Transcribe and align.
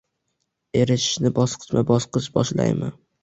Erishishni 0.83 1.31
bosqichma-bosqich 1.39 2.31
boshlaymi. 2.39 2.93